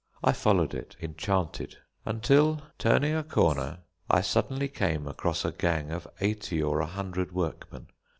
I 0.23 0.31
followed 0.31 0.73
it 0.73 0.95
enchanted 0.99 1.77
until, 2.07 2.59
turning 2.79 3.13
a 3.13 3.21
corner, 3.23 3.81
I 4.09 4.21
suddenly 4.21 4.67
came 4.67 5.07
across 5.07 5.45
a 5.45 5.51
gang 5.51 5.91
of 5.91 6.07
eighty 6.19 6.59
or 6.59 6.79
a 6.81 6.87
hundred 6.87 7.33
workmen. 7.33 7.85